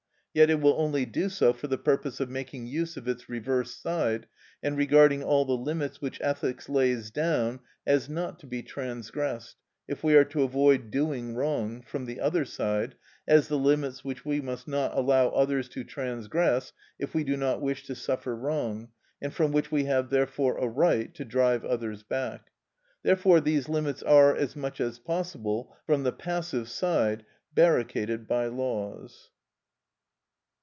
Yet 0.33 0.49
it 0.49 0.61
will 0.61 0.75
only 0.77 1.05
do 1.05 1.27
so 1.27 1.51
for 1.51 1.67
the 1.67 1.77
purpose 1.77 2.21
of 2.21 2.29
making 2.29 2.65
use 2.67 2.95
of 2.95 3.05
its 3.05 3.27
reverse 3.27 3.75
side, 3.75 4.27
and 4.63 4.77
regarding 4.77 5.21
all 5.25 5.43
the 5.43 5.57
limits 5.57 5.99
which 5.99 6.21
ethics 6.21 6.69
lays 6.69 7.11
down 7.11 7.59
as 7.85 8.07
not 8.07 8.39
to 8.39 8.47
be 8.47 8.63
transgressed, 8.63 9.57
if 9.89 10.05
we 10.05 10.15
are 10.15 10.23
to 10.23 10.43
avoid 10.43 10.89
doing 10.89 11.35
wrong, 11.35 11.81
from 11.81 12.05
the 12.05 12.21
other 12.21 12.45
side, 12.45 12.95
as 13.27 13.49
the 13.49 13.57
limits 13.57 14.05
which 14.05 14.23
we 14.23 14.39
must 14.39 14.69
not 14.69 14.95
allow 14.97 15.27
others 15.31 15.67
to 15.67 15.83
transgress 15.83 16.71
if 16.97 17.13
we 17.13 17.25
do 17.25 17.35
not 17.35 17.61
wish 17.61 17.83
to 17.87 17.93
suffer 17.93 18.33
wrong, 18.33 18.87
and 19.21 19.33
from 19.33 19.51
which 19.51 19.69
we 19.69 19.83
have 19.83 20.09
therefore 20.09 20.57
a 20.59 20.65
right 20.65 21.13
to 21.13 21.25
drive 21.25 21.65
others 21.65 22.03
back. 22.03 22.51
Therefore 23.03 23.41
these 23.41 23.67
limits 23.67 24.01
are, 24.01 24.33
as 24.33 24.55
much 24.55 24.79
as 24.79 24.97
possible, 24.97 25.75
from 25.85 26.03
the 26.03 26.13
passive 26.13 26.69
side, 26.69 27.25
barricaded 27.53 28.29
by 28.29 28.47
laws. 28.47 29.27